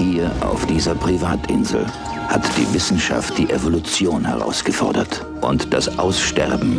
Hier 0.00 0.32
auf 0.40 0.64
dieser 0.64 0.94
Privatinsel 0.94 1.84
hat 2.28 2.42
die 2.56 2.72
Wissenschaft 2.72 3.36
die 3.36 3.50
Evolution 3.50 4.24
herausgefordert. 4.24 5.26
Und 5.42 5.74
das 5.74 5.98
Aussterben 5.98 6.78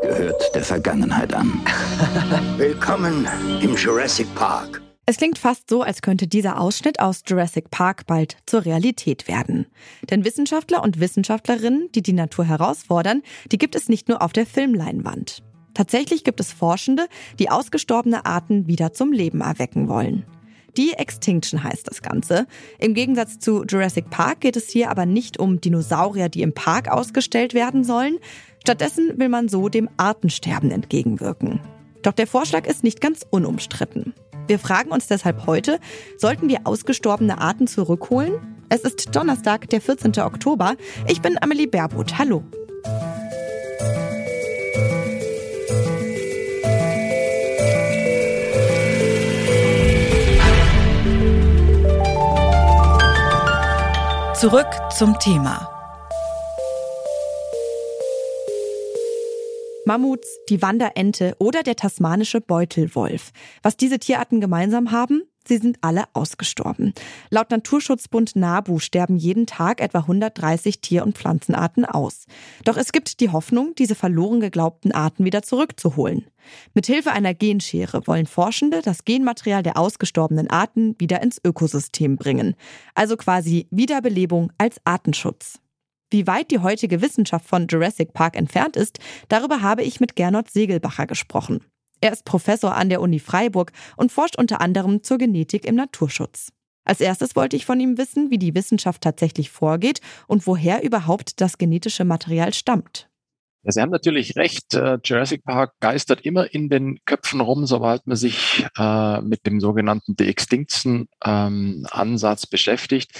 gehört 0.00 0.54
der 0.54 0.64
Vergangenheit 0.64 1.34
an. 1.34 1.60
Willkommen 2.56 3.28
im 3.60 3.76
Jurassic 3.76 4.34
Park. 4.34 4.80
Es 5.04 5.18
klingt 5.18 5.36
fast 5.36 5.68
so, 5.68 5.82
als 5.82 6.00
könnte 6.00 6.28
dieser 6.28 6.58
Ausschnitt 6.58 6.98
aus 6.98 7.20
Jurassic 7.26 7.70
Park 7.70 8.06
bald 8.06 8.38
zur 8.46 8.64
Realität 8.64 9.28
werden. 9.28 9.66
Denn 10.08 10.24
Wissenschaftler 10.24 10.82
und 10.82 10.98
Wissenschaftlerinnen, 10.98 11.90
die 11.94 12.00
die 12.00 12.14
Natur 12.14 12.46
herausfordern, 12.46 13.20
die 13.52 13.58
gibt 13.58 13.74
es 13.74 13.90
nicht 13.90 14.08
nur 14.08 14.22
auf 14.22 14.32
der 14.32 14.46
Filmleinwand. 14.46 15.42
Tatsächlich 15.74 16.24
gibt 16.24 16.40
es 16.40 16.54
Forschende, 16.54 17.06
die 17.38 17.50
ausgestorbene 17.50 18.24
Arten 18.24 18.66
wieder 18.66 18.94
zum 18.94 19.12
Leben 19.12 19.42
erwecken 19.42 19.90
wollen. 19.90 20.24
De-Extinction 20.76 21.62
heißt 21.62 21.88
das 21.88 22.02
Ganze. 22.02 22.46
Im 22.78 22.94
Gegensatz 22.94 23.38
zu 23.38 23.64
Jurassic 23.64 24.10
Park 24.10 24.40
geht 24.40 24.56
es 24.56 24.68
hier 24.68 24.90
aber 24.90 25.06
nicht 25.06 25.38
um 25.38 25.60
Dinosaurier, 25.60 26.28
die 26.28 26.42
im 26.42 26.52
Park 26.52 26.88
ausgestellt 26.88 27.54
werden 27.54 27.84
sollen. 27.84 28.18
Stattdessen 28.62 29.18
will 29.18 29.28
man 29.28 29.48
so 29.48 29.68
dem 29.68 29.88
Artensterben 29.96 30.70
entgegenwirken. 30.70 31.60
Doch 32.02 32.12
der 32.12 32.26
Vorschlag 32.26 32.66
ist 32.66 32.84
nicht 32.84 33.00
ganz 33.00 33.24
unumstritten. 33.28 34.14
Wir 34.46 34.58
fragen 34.58 34.90
uns 34.90 35.08
deshalb 35.08 35.46
heute, 35.46 35.80
sollten 36.18 36.48
wir 36.48 36.60
ausgestorbene 36.64 37.38
Arten 37.38 37.66
zurückholen? 37.66 38.34
Es 38.68 38.82
ist 38.82 39.14
Donnerstag, 39.14 39.68
der 39.70 39.80
14. 39.80 40.18
Oktober. 40.20 40.76
Ich 41.08 41.20
bin 41.20 41.40
Amelie 41.40 41.66
Baerbuth. 41.66 42.18
Hallo. 42.18 42.44
Zurück 54.40 54.66
zum 54.94 55.18
Thema. 55.18 55.66
Mammuts, 59.86 60.28
die 60.50 60.60
Wanderente 60.60 61.34
oder 61.38 61.62
der 61.62 61.74
tasmanische 61.74 62.42
Beutelwolf. 62.42 63.30
Was 63.62 63.78
diese 63.78 63.98
Tierarten 63.98 64.42
gemeinsam 64.42 64.92
haben? 64.92 65.22
Sie 65.46 65.58
sind 65.58 65.78
alle 65.80 66.04
ausgestorben. 66.12 66.92
Laut 67.30 67.50
Naturschutzbund 67.50 68.36
NABU 68.36 68.78
sterben 68.78 69.16
jeden 69.16 69.46
Tag 69.46 69.80
etwa 69.80 70.00
130 70.00 70.80
Tier- 70.80 71.04
und 71.04 71.16
Pflanzenarten 71.16 71.84
aus. 71.84 72.26
Doch 72.64 72.76
es 72.76 72.92
gibt 72.92 73.20
die 73.20 73.30
Hoffnung, 73.30 73.74
diese 73.76 73.94
verloren 73.94 74.40
geglaubten 74.40 74.92
Arten 74.92 75.24
wieder 75.24 75.42
zurückzuholen. 75.42 76.26
Mithilfe 76.74 77.12
einer 77.12 77.34
Genschere 77.34 78.06
wollen 78.06 78.26
Forschende 78.26 78.82
das 78.82 79.04
Genmaterial 79.04 79.62
der 79.62 79.76
ausgestorbenen 79.76 80.50
Arten 80.50 80.94
wieder 80.98 81.22
ins 81.22 81.40
Ökosystem 81.44 82.16
bringen. 82.16 82.54
Also 82.94 83.16
quasi 83.16 83.66
Wiederbelebung 83.70 84.52
als 84.58 84.80
Artenschutz. 84.84 85.60
Wie 86.10 86.26
weit 86.26 86.52
die 86.52 86.60
heutige 86.60 87.02
Wissenschaft 87.02 87.46
von 87.46 87.66
Jurassic 87.66 88.12
Park 88.12 88.36
entfernt 88.36 88.76
ist, 88.76 89.00
darüber 89.28 89.60
habe 89.60 89.82
ich 89.82 89.98
mit 89.98 90.14
Gernot 90.14 90.50
Segelbacher 90.50 91.06
gesprochen. 91.06 91.64
Er 92.00 92.12
ist 92.12 92.24
Professor 92.24 92.74
an 92.74 92.88
der 92.88 93.00
Uni 93.00 93.18
Freiburg 93.18 93.72
und 93.96 94.12
forscht 94.12 94.36
unter 94.36 94.60
anderem 94.60 95.02
zur 95.02 95.18
Genetik 95.18 95.64
im 95.64 95.74
Naturschutz. 95.74 96.52
Als 96.84 97.00
erstes 97.00 97.34
wollte 97.34 97.56
ich 97.56 97.66
von 97.66 97.80
ihm 97.80 97.98
wissen, 97.98 98.30
wie 98.30 98.38
die 98.38 98.54
Wissenschaft 98.54 99.02
tatsächlich 99.02 99.50
vorgeht 99.50 100.00
und 100.28 100.46
woher 100.46 100.84
überhaupt 100.84 101.40
das 101.40 101.58
genetische 101.58 102.04
Material 102.04 102.54
stammt. 102.54 103.08
Ja, 103.64 103.72
Sie 103.72 103.80
haben 103.80 103.90
natürlich 103.90 104.36
recht. 104.36 104.74
Äh, 104.74 104.98
Jurassic 105.02 105.42
Park 105.42 105.72
geistert 105.80 106.20
immer 106.20 106.54
in 106.54 106.68
den 106.68 107.00
Köpfen 107.04 107.40
rum, 107.40 107.66
sobald 107.66 108.06
man 108.06 108.16
sich 108.16 108.64
äh, 108.78 109.20
mit 109.22 109.44
dem 109.46 109.58
sogenannten 109.58 110.14
De-Extinction-Ansatz 110.14 112.44
ähm, 112.44 112.50
beschäftigt. 112.50 113.10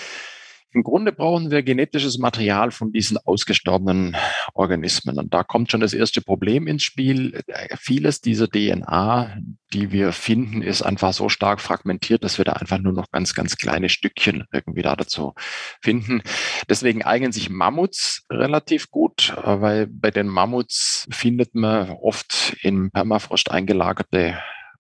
Im 0.77 0.83
Grunde 0.83 1.11
brauchen 1.11 1.51
wir 1.51 1.63
genetisches 1.63 2.19
Material 2.19 2.71
von 2.71 2.93
diesen 2.93 3.17
ausgestorbenen 3.17 4.15
Organismen. 4.53 5.19
Und 5.19 5.33
da 5.33 5.43
kommt 5.43 5.71
schon 5.71 5.81
das 5.81 5.95
erste 5.95 6.21
Problem 6.21 6.67
ins 6.67 6.83
Spiel. 6.83 7.43
Vieles 7.79 8.21
dieser 8.21 8.47
DNA, 8.47 9.39
die 9.73 9.91
wir 9.91 10.13
finden, 10.13 10.61
ist 10.61 10.83
einfach 10.83 11.15
so 11.15 11.31
stark 11.31 11.63
fragmentiert, 11.63 12.23
dass 12.25 12.37
wir 12.37 12.45
da 12.45 12.53
einfach 12.53 12.77
nur 12.77 12.93
noch 12.93 13.11
ganz, 13.11 13.33
ganz 13.33 13.57
kleine 13.57 13.89
Stückchen 13.89 14.45
irgendwie 14.53 14.83
da 14.83 14.97
dazu 14.97 15.33
finden. 15.81 16.21
Deswegen 16.69 17.03
eignen 17.03 17.33
sich 17.33 17.49
Mammuts 17.49 18.27
relativ 18.31 18.91
gut, 18.91 19.35
weil 19.43 19.87
bei 19.87 20.11
den 20.11 20.29
Mammuts 20.29 21.09
findet 21.11 21.55
man 21.55 21.89
oft 21.89 22.55
im 22.61 22.91
Permafrost 22.91 23.51
eingelagerte 23.51 24.37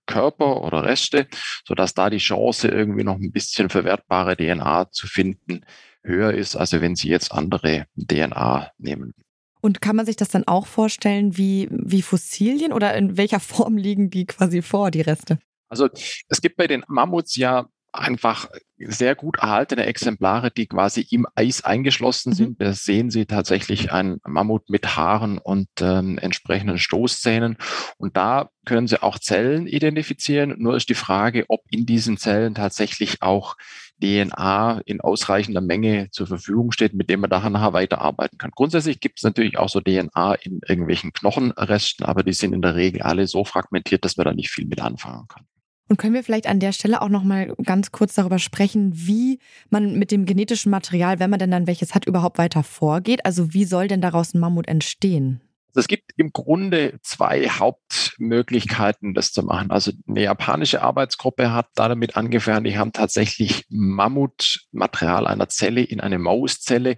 Körper 0.06 0.62
oder 0.62 0.84
Reste, 0.84 1.26
sodass 1.64 1.94
da 1.94 2.10
die 2.10 2.18
Chance, 2.18 2.68
irgendwie 2.68 3.04
noch 3.04 3.16
ein 3.16 3.32
bisschen 3.32 3.68
verwertbare 3.68 4.36
DNA 4.36 4.90
zu 4.90 5.06
finden, 5.06 5.64
höher 6.02 6.32
ist, 6.32 6.56
als 6.56 6.72
wenn 6.72 6.96
Sie 6.96 7.08
jetzt 7.08 7.32
andere 7.32 7.86
DNA 7.96 8.70
nehmen. 8.78 9.14
Und 9.60 9.80
kann 9.80 9.96
man 9.96 10.06
sich 10.06 10.16
das 10.16 10.28
dann 10.28 10.46
auch 10.46 10.66
vorstellen 10.66 11.36
wie, 11.36 11.68
wie 11.70 12.02
Fossilien 12.02 12.72
oder 12.72 12.94
in 12.94 13.16
welcher 13.16 13.40
Form 13.40 13.76
liegen 13.76 14.10
die 14.10 14.26
quasi 14.26 14.62
vor, 14.62 14.90
die 14.90 15.00
Reste? 15.00 15.38
Also 15.68 15.88
es 16.28 16.40
gibt 16.40 16.56
bei 16.56 16.68
den 16.68 16.84
Mammuts 16.86 17.34
ja 17.36 17.68
einfach 17.98 18.48
sehr 18.78 19.14
gut 19.14 19.38
erhaltene 19.38 19.86
Exemplare, 19.86 20.50
die 20.50 20.66
quasi 20.66 21.06
im 21.10 21.26
Eis 21.34 21.64
eingeschlossen 21.64 22.30
mhm. 22.30 22.34
sind. 22.34 22.60
Da 22.60 22.72
sehen 22.72 23.10
Sie 23.10 23.26
tatsächlich 23.26 23.92
ein 23.92 24.18
Mammut 24.26 24.68
mit 24.68 24.96
Haaren 24.96 25.38
und 25.38 25.68
ähm, 25.80 26.18
entsprechenden 26.18 26.78
Stoßzähnen. 26.78 27.56
Und 27.96 28.16
da 28.16 28.50
können 28.64 28.86
Sie 28.86 29.02
auch 29.02 29.18
Zellen 29.18 29.66
identifizieren. 29.66 30.54
Nur 30.58 30.76
ist 30.76 30.88
die 30.88 30.94
Frage, 30.94 31.46
ob 31.48 31.62
in 31.70 31.86
diesen 31.86 32.18
Zellen 32.18 32.54
tatsächlich 32.54 33.22
auch 33.22 33.56
DNA 34.02 34.82
in 34.84 35.00
ausreichender 35.00 35.62
Menge 35.62 36.10
zur 36.10 36.26
Verfügung 36.26 36.70
steht, 36.70 36.92
mit 36.92 37.08
dem 37.08 37.20
man 37.20 37.30
nachher 37.30 37.72
weiterarbeiten 37.72 38.36
kann. 38.36 38.50
Grundsätzlich 38.54 39.00
gibt 39.00 39.18
es 39.18 39.22
natürlich 39.24 39.58
auch 39.58 39.70
so 39.70 39.80
DNA 39.80 40.34
in 40.34 40.60
irgendwelchen 40.66 41.12
Knochenresten, 41.12 42.04
aber 42.04 42.22
die 42.22 42.34
sind 42.34 42.52
in 42.52 42.60
der 42.60 42.74
Regel 42.74 43.02
alle 43.02 43.26
so 43.26 43.44
fragmentiert, 43.44 44.04
dass 44.04 44.18
man 44.18 44.26
da 44.26 44.34
nicht 44.34 44.50
viel 44.50 44.66
mit 44.66 44.82
anfangen 44.82 45.28
kann. 45.28 45.46
Und 45.88 45.98
können 45.98 46.14
wir 46.14 46.24
vielleicht 46.24 46.48
an 46.48 46.58
der 46.58 46.72
Stelle 46.72 47.00
auch 47.00 47.08
noch 47.08 47.22
mal 47.22 47.54
ganz 47.64 47.92
kurz 47.92 48.14
darüber 48.14 48.38
sprechen, 48.38 48.90
wie 48.94 49.38
man 49.70 49.98
mit 49.98 50.10
dem 50.10 50.26
genetischen 50.26 50.70
Material, 50.70 51.20
wenn 51.20 51.30
man 51.30 51.38
denn 51.38 51.50
dann 51.50 51.66
welches 51.66 51.94
hat, 51.94 52.06
überhaupt 52.06 52.38
weiter 52.38 52.62
vorgeht? 52.62 53.24
Also 53.24 53.54
wie 53.54 53.64
soll 53.64 53.86
denn 53.86 54.00
daraus 54.00 54.34
ein 54.34 54.40
Mammut 54.40 54.66
entstehen? 54.66 55.40
Also 55.76 55.84
es 55.84 55.88
gibt 55.88 56.12
im 56.16 56.32
Grunde 56.32 56.98
zwei 57.02 57.50
Hauptmöglichkeiten, 57.50 59.12
das 59.12 59.32
zu 59.32 59.42
machen. 59.42 59.70
Also 59.70 59.92
eine 60.08 60.22
japanische 60.22 60.80
Arbeitsgruppe 60.80 61.52
hat 61.52 61.66
damit 61.74 62.16
angefangen, 62.16 62.64
die 62.64 62.78
haben 62.78 62.92
tatsächlich 62.92 63.66
Mammutmaterial 63.68 65.26
einer 65.26 65.50
Zelle 65.50 65.82
in 65.82 66.00
eine 66.00 66.18
Mauszelle 66.18 66.96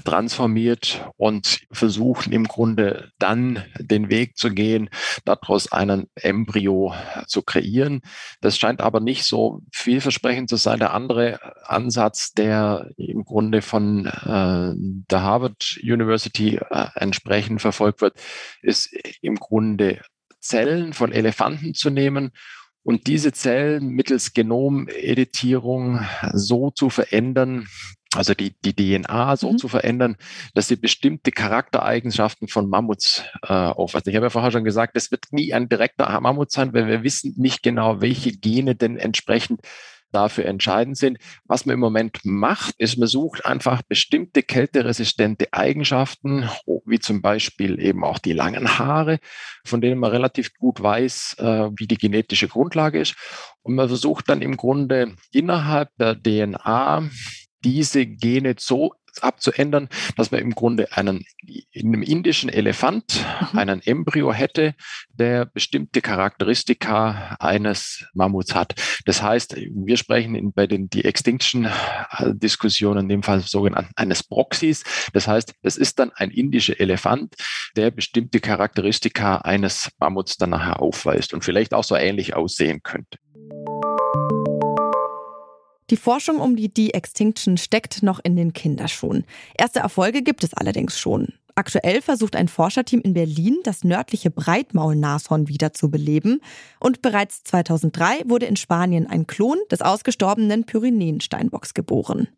transformiert 0.00 1.04
und 1.16 1.60
versuchen 1.70 2.32
im 2.32 2.44
Grunde 2.44 3.10
dann 3.18 3.62
den 3.78 4.10
Weg 4.10 4.36
zu 4.36 4.50
gehen, 4.50 4.88
daraus 5.24 5.70
einen 5.70 6.08
Embryo 6.14 6.94
zu 7.26 7.42
kreieren. 7.42 8.00
Das 8.40 8.58
scheint 8.58 8.80
aber 8.80 9.00
nicht 9.00 9.24
so 9.24 9.60
vielversprechend 9.72 10.48
zu 10.48 10.56
sein. 10.56 10.78
Der 10.78 10.94
andere 10.94 11.38
Ansatz, 11.64 12.32
der 12.32 12.90
im 12.96 13.24
Grunde 13.24 13.62
von 13.62 14.06
äh, 14.06 14.72
der 15.10 15.22
Harvard 15.22 15.78
University 15.82 16.56
äh, 16.70 16.86
entsprechend 16.94 17.60
verfolgt 17.60 18.00
wird, 18.00 18.14
ist 18.62 18.92
im 19.20 19.36
Grunde 19.36 20.00
Zellen 20.40 20.92
von 20.92 21.12
Elefanten 21.12 21.74
zu 21.74 21.90
nehmen 21.90 22.32
und 22.84 23.06
diese 23.06 23.32
Zellen 23.32 23.88
mittels 23.88 24.34
Genomeditierung 24.34 26.00
so 26.32 26.70
zu 26.70 26.90
verändern, 26.90 27.68
also 28.14 28.34
die, 28.34 28.54
die 28.64 28.74
DNA 28.74 29.36
so 29.36 29.52
mhm. 29.52 29.58
zu 29.58 29.68
verändern, 29.68 30.16
dass 30.54 30.68
sie 30.68 30.76
bestimmte 30.76 31.30
Charaktereigenschaften 31.30 32.48
von 32.48 32.68
Mammuts 32.68 33.22
äh, 33.42 33.52
aufweisen. 33.52 34.10
Ich 34.10 34.16
habe 34.16 34.26
ja 34.26 34.30
vorher 34.30 34.50
schon 34.50 34.64
gesagt, 34.64 34.96
es 34.96 35.10
wird 35.10 35.26
nie 35.32 35.54
ein 35.54 35.68
direkter 35.68 36.20
Mammut 36.20 36.50
sein, 36.50 36.74
weil 36.74 36.88
wir 36.88 37.02
wissen 37.02 37.34
nicht 37.36 37.62
genau, 37.62 38.00
welche 38.00 38.32
Gene 38.32 38.74
denn 38.74 38.96
entsprechend 38.96 39.60
dafür 40.12 40.44
entscheidend 40.44 40.96
sind. 40.96 41.18
Was 41.46 41.66
man 41.66 41.74
im 41.74 41.80
Moment 41.80 42.20
macht, 42.24 42.74
ist, 42.78 42.98
man 42.98 43.08
sucht 43.08 43.44
einfach 43.46 43.82
bestimmte 43.82 44.42
kälteresistente 44.42 45.48
Eigenschaften, 45.52 46.48
wie 46.84 47.00
zum 47.00 47.22
Beispiel 47.22 47.80
eben 47.80 48.04
auch 48.04 48.18
die 48.18 48.32
langen 48.32 48.78
Haare, 48.78 49.18
von 49.64 49.80
denen 49.80 49.98
man 49.98 50.10
relativ 50.10 50.54
gut 50.58 50.82
weiß, 50.82 51.36
äh, 51.38 51.70
wie 51.76 51.86
die 51.86 51.98
genetische 51.98 52.48
Grundlage 52.48 53.00
ist. 53.00 53.14
Und 53.62 53.74
man 53.74 53.88
versucht 53.88 54.28
dann 54.28 54.42
im 54.42 54.56
Grunde 54.56 55.14
innerhalb 55.32 55.90
der 55.96 56.20
DNA 56.20 57.08
diese 57.64 58.06
Gene 58.06 58.54
so 58.58 58.92
abzuändern, 59.20 59.88
dass 60.16 60.30
man 60.30 60.40
im 60.40 60.54
Grunde 60.54 60.92
einen 60.92 61.24
in 61.70 61.88
einem 61.88 62.02
indischen 62.02 62.48
Elefant 62.48 63.24
mhm. 63.52 63.58
einen 63.58 63.82
Embryo 63.82 64.32
hätte, 64.32 64.74
der 65.10 65.44
bestimmte 65.44 66.00
Charakteristika 66.00 67.36
eines 67.38 68.06
Mammuts 68.14 68.54
hat. 68.54 68.74
Das 69.04 69.22
heißt, 69.22 69.56
wir 69.56 69.96
sprechen 69.96 70.34
in, 70.34 70.52
bei 70.52 70.66
den 70.66 70.88
die 70.88 71.04
Extinction-Diskussionen 71.04 73.00
in 73.00 73.08
dem 73.08 73.22
Fall 73.22 73.40
sogenannten 73.40 73.92
eines 73.96 74.22
Proxys. 74.22 74.84
Das 75.12 75.28
heißt, 75.28 75.54
es 75.62 75.76
ist 75.76 75.98
dann 75.98 76.12
ein 76.14 76.30
indischer 76.30 76.78
Elefant, 76.80 77.34
der 77.76 77.90
bestimmte 77.90 78.40
Charakteristika 78.40 79.38
eines 79.38 79.90
Mammuts 79.98 80.36
dann 80.36 80.50
nachher 80.50 80.80
aufweist 80.80 81.34
und 81.34 81.44
vielleicht 81.44 81.74
auch 81.74 81.84
so 81.84 81.96
ähnlich 81.96 82.34
aussehen 82.34 82.82
könnte. 82.82 83.18
Die 85.92 85.98
Forschung 85.98 86.40
um 86.40 86.56
die 86.56 86.72
De-Extinction 86.72 87.58
steckt 87.58 88.02
noch 88.02 88.18
in 88.24 88.34
den 88.34 88.54
Kinderschuhen. 88.54 89.26
Erste 89.58 89.80
Erfolge 89.80 90.22
gibt 90.22 90.42
es 90.42 90.54
allerdings 90.54 90.98
schon. 90.98 91.34
Aktuell 91.54 92.00
versucht 92.00 92.34
ein 92.34 92.48
Forscherteam 92.48 93.02
in 93.02 93.12
Berlin, 93.12 93.58
das 93.62 93.84
nördliche 93.84 94.30
Breitmaulnashorn 94.30 95.48
wiederzubeleben. 95.48 96.40
Und 96.80 97.02
bereits 97.02 97.44
2003 97.44 98.22
wurde 98.24 98.46
in 98.46 98.56
Spanien 98.56 99.06
ein 99.06 99.26
Klon 99.26 99.58
des 99.70 99.82
ausgestorbenen 99.82 100.64
Pyrenäensteinbocks 100.64 101.74
geboren. 101.74 102.28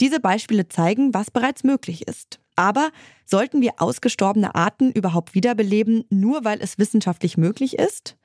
Diese 0.00 0.20
Beispiele 0.20 0.68
zeigen, 0.68 1.14
was 1.14 1.30
bereits 1.30 1.64
möglich 1.64 2.06
ist. 2.06 2.40
Aber 2.56 2.90
sollten 3.24 3.62
wir 3.62 3.76
ausgestorbene 3.78 4.54
Arten 4.54 4.92
überhaupt 4.92 5.34
wiederbeleben, 5.34 6.04
nur 6.10 6.44
weil 6.44 6.60
es 6.60 6.76
wissenschaftlich 6.76 7.38
möglich 7.38 7.78
ist? 7.78 8.17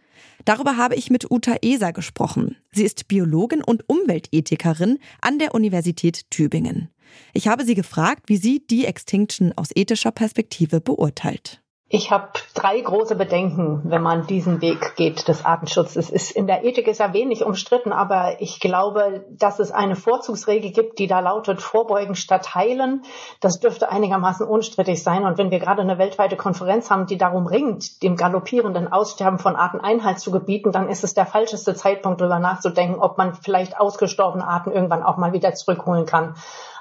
Darüber 0.46 0.78
habe 0.78 0.96
ich 0.96 1.10
mit 1.10 1.31
Uta 1.31 1.56
Eser 1.62 1.94
gesprochen. 1.94 2.58
Sie 2.72 2.84
ist 2.84 3.08
Biologin 3.08 3.64
und 3.64 3.88
Umweltethikerin 3.88 5.00
an 5.22 5.40
der 5.40 5.56
Universität 5.56 6.30
Tübingen. 6.30 6.90
Ich 7.34 7.48
habe 7.48 7.64
sie 7.64 7.75
gefragt, 7.75 8.24
wie 8.28 8.38
sie 8.38 8.66
die 8.66 8.86
Extinction 8.86 9.54
aus 9.56 9.70
ethischer 9.75 10.12
Perspektive 10.12 10.81
beurteilt. 10.81 11.62
Ich 11.95 12.10
habe 12.10 12.30
drei 12.56 12.81
große 12.81 13.16
Bedenken, 13.16 13.84
wenn 13.84 14.01
man 14.01 14.25
diesen 14.25 14.62
Weg 14.62 14.95
geht 14.95 15.28
des 15.28 15.45
Artenschutzes. 15.45 16.10
Ist 16.10 16.31
in 16.31 16.48
der 16.48 16.63
Ethik 16.63 16.88
ist 16.88 17.00
ja 17.00 17.13
wenig 17.13 17.45
umstritten, 17.45 17.94
aber 17.94 18.42
ich 18.42 18.60
glaube, 18.60 19.24
dass 19.30 19.60
es 19.60 19.72
eine 19.72 19.95
Vorzugsregel 19.95 20.72
gibt, 20.72 20.98
die 20.98 21.06
da 21.06 21.19
lautet 21.19 21.62
Vorbeugen 21.62 22.16
statt 22.16 22.56
heilen. 22.56 23.04
Das 23.42 23.60
dürfte 23.60 23.92
einigermaßen 23.92 24.48
unstrittig 24.48 25.04
sein. 25.04 25.24
Und 25.24 25.38
wenn 25.38 25.51
wir 25.51 25.60
gerade 25.60 25.84
eine 25.84 26.00
weltweite 26.00 26.36
Konferenz 26.36 26.90
haben, 26.90 27.06
die 27.06 27.19
darum 27.19 27.45
ringt, 27.45 28.01
dem 28.01 28.16
galoppierenden 28.16 28.92
Aussterben 28.92 29.38
von 29.38 29.56
Arten 29.56 29.80
Einhalt 29.80 30.18
zu 30.18 30.31
gebieten, 30.31 30.72
dann 30.72 30.89
ist 30.89 31.04
es 31.04 31.13
der 31.13 31.28
falscheste 31.28 31.75
Zeitpunkt, 31.75 32.22
darüber 32.22 32.39
nachzudenken, 32.39 33.00
ob 33.00 33.19
man 33.19 33.36
vielleicht 33.36 33.80
ausgestorbene 33.80 34.48
Arten 34.48 34.72
irgendwann 34.72 35.04
auch 35.04 35.18
mal 35.18 35.31
wieder 35.31 35.54
zurückholen 35.54 36.07
kann. 36.07 36.34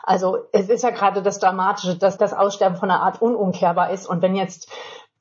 Also 0.03 0.39
es 0.51 0.69
ist 0.69 0.83
ja 0.83 0.91
gerade 0.91 1.23
das 1.23 1.39
Dramatische, 1.39 1.97
dass 1.97 2.19
das 2.19 2.33
Aussterben 2.33 2.77
von 2.77 2.91
einer 2.91 3.03
Art 3.03 3.23
unumkehrbar 3.23 3.91
ist. 3.91 4.07
Und 4.07 4.21
wenn 4.21 4.35
jetzt 4.35 4.69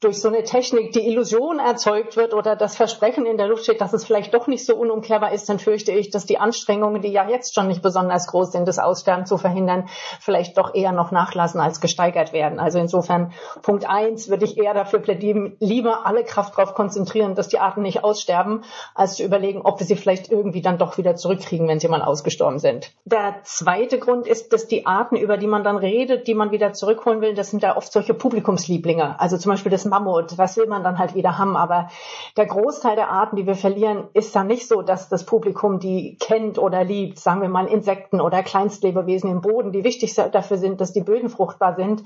durch 0.01 0.19
so 0.19 0.29
eine 0.29 0.43
Technik 0.43 0.93
die 0.93 1.07
Illusion 1.07 1.59
erzeugt 1.59 2.17
wird 2.17 2.33
oder 2.33 2.55
das 2.55 2.75
Versprechen 2.75 3.27
in 3.27 3.37
der 3.37 3.47
Luft 3.47 3.63
steht, 3.63 3.81
dass 3.81 3.93
es 3.93 4.03
vielleicht 4.03 4.33
doch 4.33 4.47
nicht 4.47 4.65
so 4.65 4.75
unumkehrbar 4.75 5.31
ist, 5.31 5.47
dann 5.47 5.59
fürchte 5.59 5.91
ich, 5.91 6.09
dass 6.09 6.25
die 6.25 6.39
Anstrengungen, 6.39 7.03
die 7.03 7.09
ja 7.09 7.29
jetzt 7.29 7.53
schon 7.53 7.67
nicht 7.67 7.83
besonders 7.83 8.25
groß 8.25 8.51
sind, 8.51 8.67
das 8.67 8.79
Aussterben 8.79 9.27
zu 9.27 9.37
verhindern, 9.37 9.87
vielleicht 10.19 10.57
doch 10.57 10.73
eher 10.73 10.91
noch 10.91 11.11
nachlassen 11.11 11.61
als 11.61 11.81
gesteigert 11.81 12.33
werden. 12.33 12.59
Also 12.59 12.79
insofern 12.79 13.31
Punkt 13.61 13.87
eins 13.87 14.27
würde 14.27 14.45
ich 14.45 14.57
eher 14.57 14.73
dafür 14.73 14.99
plädieren, 14.99 15.55
lieber 15.59 16.07
alle 16.07 16.23
Kraft 16.23 16.57
darauf 16.57 16.73
konzentrieren, 16.73 17.35
dass 17.35 17.49
die 17.49 17.59
Arten 17.59 17.83
nicht 17.83 18.03
aussterben, 18.03 18.63
als 18.95 19.17
zu 19.17 19.23
überlegen, 19.23 19.61
ob 19.61 19.79
wir 19.79 19.85
sie 19.85 19.95
vielleicht 19.95 20.31
irgendwie 20.31 20.63
dann 20.63 20.79
doch 20.79 20.97
wieder 20.97 21.15
zurückkriegen, 21.15 21.67
wenn 21.67 21.79
sie 21.79 21.87
mal 21.87 22.01
ausgestorben 22.01 22.57
sind. 22.57 22.91
Der 23.05 23.35
zweite 23.43 23.99
Grund 23.99 24.25
ist, 24.25 24.51
dass 24.51 24.67
die 24.67 24.87
Arten, 24.87 25.15
über 25.15 25.37
die 25.37 25.47
man 25.47 25.63
dann 25.63 25.77
redet, 25.77 26.25
die 26.25 26.33
man 26.33 26.49
wieder 26.49 26.73
zurückholen 26.73 27.21
will, 27.21 27.35
das 27.35 27.51
sind 27.51 27.61
ja 27.61 27.77
oft 27.77 27.93
solche 27.93 28.15
Publikumslieblinge. 28.15 29.19
Also 29.19 29.37
zum 29.37 29.51
Beispiel 29.51 29.71
das 29.71 29.90
Mammut, 29.91 30.37
was 30.39 30.57
will 30.57 30.65
man 30.67 30.83
dann 30.83 30.97
halt 30.97 31.13
wieder 31.13 31.37
haben? 31.37 31.55
Aber 31.55 31.89
der 32.37 32.47
Großteil 32.47 32.95
der 32.95 33.11
Arten, 33.11 33.35
die 33.35 33.45
wir 33.45 33.55
verlieren, 33.55 34.07
ist 34.13 34.35
dann 34.35 34.47
nicht 34.47 34.67
so, 34.67 34.81
dass 34.81 35.09
das 35.09 35.25
Publikum 35.25 35.77
die 35.79 36.17
kennt 36.19 36.57
oder 36.57 36.83
liebt. 36.83 37.19
Sagen 37.19 37.41
wir 37.41 37.49
mal 37.49 37.67
Insekten 37.67 38.19
oder 38.19 38.41
Kleinstlebewesen 38.41 39.29
im 39.29 39.41
Boden, 39.41 39.71
die 39.71 39.83
wichtig 39.83 40.15
dafür 40.15 40.57
sind, 40.57 40.81
dass 40.81 40.93
die 40.93 41.01
Böden 41.01 41.29
fruchtbar 41.29 41.75
sind 41.75 42.03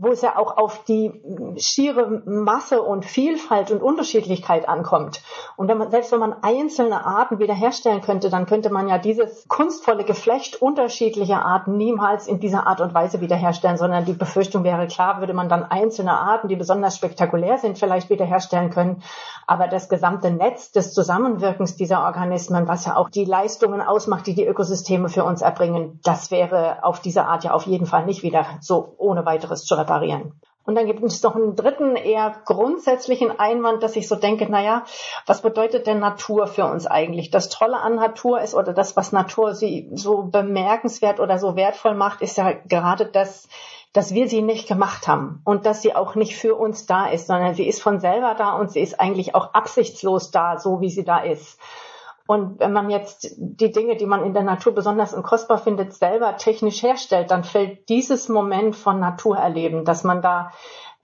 wo 0.00 0.12
es 0.12 0.22
ja 0.22 0.36
auch 0.36 0.56
auf 0.56 0.84
die 0.84 1.12
schiere 1.56 2.22
Masse 2.24 2.82
und 2.82 3.04
Vielfalt 3.04 3.72
und 3.72 3.82
Unterschiedlichkeit 3.82 4.68
ankommt. 4.68 5.22
Und 5.56 5.66
wenn 5.66 5.76
man, 5.76 5.90
selbst 5.90 6.12
wenn 6.12 6.20
man 6.20 6.36
einzelne 6.42 7.04
Arten 7.04 7.40
wiederherstellen 7.40 8.00
könnte, 8.00 8.30
dann 8.30 8.46
könnte 8.46 8.70
man 8.70 8.86
ja 8.86 8.98
dieses 8.98 9.48
kunstvolle 9.48 10.04
Geflecht 10.04 10.62
unterschiedlicher 10.62 11.44
Arten 11.44 11.76
niemals 11.76 12.28
in 12.28 12.38
dieser 12.38 12.68
Art 12.68 12.80
und 12.80 12.94
Weise 12.94 13.20
wiederherstellen, 13.20 13.76
sondern 13.76 14.04
die 14.04 14.12
Befürchtung 14.12 14.62
wäre 14.62 14.86
klar, 14.86 15.18
würde 15.18 15.34
man 15.34 15.48
dann 15.48 15.64
einzelne 15.64 16.12
Arten, 16.12 16.46
die 16.46 16.56
besonders 16.56 16.94
spektakulär 16.94 17.58
sind, 17.58 17.76
vielleicht 17.76 18.08
wiederherstellen 18.08 18.70
können. 18.70 19.02
Aber 19.48 19.66
das 19.66 19.88
gesamte 19.88 20.30
Netz 20.30 20.70
des 20.70 20.94
Zusammenwirkens 20.94 21.74
dieser 21.74 22.04
Organismen, 22.04 22.68
was 22.68 22.86
ja 22.86 22.94
auch 22.94 23.10
die 23.10 23.24
Leistungen 23.24 23.80
ausmacht, 23.80 24.28
die 24.28 24.34
die 24.34 24.46
Ökosysteme 24.46 25.08
für 25.08 25.24
uns 25.24 25.42
erbringen, 25.42 25.98
das 26.04 26.30
wäre 26.30 26.84
auf 26.84 27.00
diese 27.00 27.24
Art 27.24 27.42
ja 27.42 27.52
auf 27.52 27.66
jeden 27.66 27.86
Fall 27.86 28.06
nicht 28.06 28.22
wieder 28.22 28.46
so 28.60 28.94
ohne 28.98 29.26
weiteres 29.26 29.64
zu 29.64 29.74
reparieren. 29.88 30.32
Und 30.64 30.74
dann 30.74 30.84
gibt 30.84 31.02
es 31.02 31.22
noch 31.22 31.34
einen 31.34 31.56
dritten, 31.56 31.96
eher 31.96 32.34
grundsätzlichen 32.44 33.40
Einwand, 33.40 33.82
dass 33.82 33.96
ich 33.96 34.06
so 34.06 34.16
denke, 34.16 34.50
naja, 34.50 34.84
was 35.24 35.40
bedeutet 35.40 35.86
denn 35.86 35.98
Natur 35.98 36.46
für 36.46 36.66
uns 36.66 36.86
eigentlich? 36.86 37.30
Das 37.30 37.48
Tolle 37.48 37.78
an 37.78 37.94
Natur 37.94 38.42
ist, 38.42 38.54
oder 38.54 38.74
das, 38.74 38.94
was 38.94 39.10
Natur 39.10 39.54
sie 39.54 39.88
so 39.94 40.24
bemerkenswert 40.24 41.20
oder 41.20 41.38
so 41.38 41.56
wertvoll 41.56 41.94
macht, 41.94 42.20
ist 42.20 42.36
ja 42.36 42.52
gerade 42.52 43.06
das, 43.06 43.48
dass 43.94 44.12
wir 44.12 44.28
sie 44.28 44.42
nicht 44.42 44.68
gemacht 44.68 45.08
haben 45.08 45.40
und 45.46 45.64
dass 45.64 45.80
sie 45.80 45.96
auch 45.96 46.14
nicht 46.16 46.36
für 46.36 46.54
uns 46.54 46.84
da 46.84 47.06
ist, 47.06 47.28
sondern 47.28 47.54
sie 47.54 47.66
ist 47.66 47.80
von 47.80 47.98
selber 47.98 48.34
da 48.36 48.52
und 48.52 48.70
sie 48.70 48.80
ist 48.80 49.00
eigentlich 49.00 49.34
auch 49.34 49.54
absichtslos 49.54 50.30
da, 50.30 50.58
so 50.58 50.82
wie 50.82 50.90
sie 50.90 51.04
da 51.04 51.20
ist. 51.20 51.58
Und 52.28 52.60
wenn 52.60 52.74
man 52.74 52.90
jetzt 52.90 53.36
die 53.38 53.72
Dinge, 53.72 53.96
die 53.96 54.04
man 54.04 54.22
in 54.22 54.34
der 54.34 54.42
Natur 54.42 54.74
besonders 54.74 55.14
und 55.14 55.22
kostbar 55.22 55.56
findet, 55.56 55.94
selber 55.94 56.36
technisch 56.36 56.82
herstellt, 56.82 57.30
dann 57.30 57.42
fällt 57.42 57.88
dieses 57.88 58.28
Moment 58.28 58.76
von 58.76 59.00
Naturerleben, 59.00 59.86
dass 59.86 60.04
man 60.04 60.20
da 60.20 60.52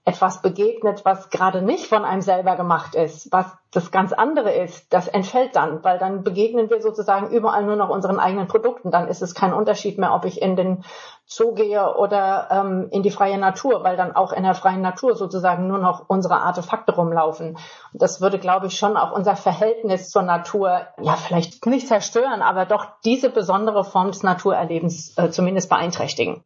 etwas 0.06 0.43
begegnet, 0.43 1.05
was 1.06 1.31
gerade 1.31 1.62
nicht 1.62 1.87
von 1.87 2.05
einem 2.05 2.21
selber 2.21 2.56
gemacht 2.56 2.95
ist, 2.95 3.33
was 3.33 3.47
das 3.71 3.91
ganz 3.91 4.12
andere 4.12 4.53
ist, 4.53 4.93
das 4.93 5.09
entfällt 5.09 5.56
dann, 5.56 5.83
weil 5.83 5.99
dann 5.99 6.23
begegnen 6.23 6.69
wir 6.69 6.83
sozusagen 6.83 7.31
überall 7.31 7.65
nur 7.65 7.77
noch 7.77 7.89
unseren 7.89 8.21
eigenen 8.21 8.47
Produkten. 8.47 8.91
Dann 8.91 9.09
ist 9.09 9.23
es 9.23 9.35
kein 9.35 9.55
Unterschied 9.55 9.99
mehr, 9.99 10.15
ob 10.15 10.27
ich 10.27 10.43
in 10.43 10.56
den 10.56 10.85
Zoo 11.27 11.55
gehe 11.55 11.97
oder 11.97 12.49
ähm, 12.51 12.89
in 12.91 13.03
die 13.03 13.11
freie 13.11 13.39
Natur, 13.39 13.83
weil 13.83 13.97
dann 13.97 14.15
auch 14.15 14.33
in 14.33 14.43
der 14.43 14.55
freien 14.55 14.83
Natur 14.83 15.17
sozusagen 15.17 15.67
nur 15.67 15.79
noch 15.79 16.05
unsere 16.06 16.37
Artefakte 16.37 16.95
rumlaufen. 16.95 17.56
Und 17.93 18.03
das 18.03 18.21
würde, 18.21 18.39
glaube 18.39 18.67
ich, 18.67 18.77
schon 18.77 18.99
auch 18.99 19.11
unser 19.11 19.37
Verhältnis 19.37 20.11
zur 20.11 20.23
Natur, 20.23 20.83
ja, 21.01 21.17
vielleicht 21.17 21.65
nicht 21.65 21.89
zerstören, 21.89 22.43
aber 22.43 22.67
doch 22.67 22.87
diese 23.05 23.31
besondere 23.31 23.85
Form 23.85 24.09
des 24.09 24.23
Naturerlebens 24.23 25.17
äh, 25.17 25.31
zumindest 25.31 25.71
beeinträchtigen. 25.71 26.45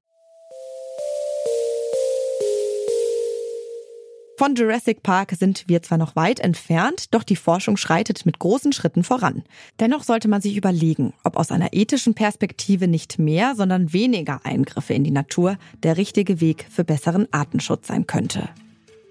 Von 4.39 4.55
Jurassic 4.55 5.03
Park 5.03 5.33
sind 5.33 5.65
wir 5.67 5.83
zwar 5.83 5.99
noch 5.99 6.15
weit 6.15 6.39
entfernt, 6.39 7.13
doch 7.13 7.25
die 7.25 7.35
Forschung 7.35 7.77
schreitet 7.77 8.25
mit 8.25 8.39
großen 8.39 8.73
Schritten 8.73 9.03
voran. 9.03 9.43
Dennoch 9.81 10.05
sollte 10.05 10.29
man 10.29 10.41
sich 10.41 10.57
überlegen, 10.57 11.13
ob 11.25 11.37
aus 11.37 11.51
einer 11.51 11.73
ethischen 11.73 12.15
Perspektive 12.15 12.87
nicht 12.87 13.19
mehr, 13.19 13.57
sondern 13.57 13.93
weniger 13.93 14.39
Eingriffe 14.45 14.95
in 14.95 15.03
die 15.03 15.11
Natur 15.11 15.59
der 15.83 15.97
richtige 15.97 16.41
Weg 16.41 16.67
für 16.71 16.85
besseren 16.85 17.27
Artenschutz 17.33 17.89
sein 17.89 18.07
könnte. 18.07 18.49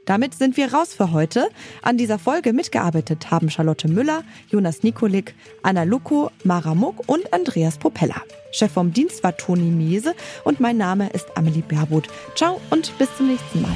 Damit 0.06 0.34
sind 0.34 0.56
wir 0.56 0.74
raus 0.74 0.94
für 0.94 1.12
heute. 1.12 1.50
An 1.82 1.98
dieser 1.98 2.20
Folge 2.20 2.54
mitgearbeitet 2.54 3.30
haben 3.30 3.50
Charlotte 3.50 3.90
Müller, 3.90 4.24
Jonas 4.50 4.82
Nikolik, 4.82 5.36
Anna 5.62 5.84
Luko, 5.84 6.32
Mara 6.46 6.74
Muck 6.74 7.04
und 7.10 7.34
Andreas 7.34 7.78
Propeller. 7.78 8.22
Chef 8.54 8.72
vom 8.72 8.94
Dienst 8.94 9.22
war 9.26 9.36
Toni 9.36 9.72
Mese 9.72 10.16
und 10.46 10.62
mein 10.62 10.78
Name 10.78 11.10
ist 11.10 11.36
Amelie 11.36 11.64
Berbot. 11.64 12.08
Ciao 12.36 12.62
und 12.70 12.98
bis 12.98 13.10
zum 13.18 13.28
nächsten 13.28 13.62
Mal. 13.62 13.76